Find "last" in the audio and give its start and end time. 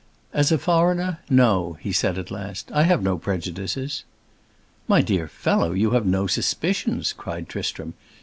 2.31-2.71